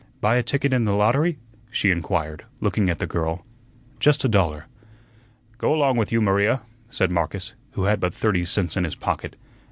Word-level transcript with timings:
"Buy 0.19 0.37
a 0.37 0.41
ticket 0.41 0.73
in 0.73 0.85
the 0.85 0.95
lottery?" 0.97 1.37
she 1.69 1.91
inquired, 1.91 2.45
looking 2.59 2.89
at 2.89 2.97
the 2.97 3.05
girl. 3.05 3.45
"Just 3.99 4.25
a 4.25 4.27
dollar." 4.27 4.65
"Go 5.59 5.75
along 5.75 5.95
with 5.97 6.11
you, 6.11 6.19
Maria," 6.21 6.63
said 6.89 7.11
Marcus, 7.11 7.53
who 7.73 7.83
had 7.83 7.99
but 7.99 8.11
thirty 8.11 8.43
cents 8.43 8.75
in 8.75 8.83
his 8.83 8.95
pocket. 8.95 9.35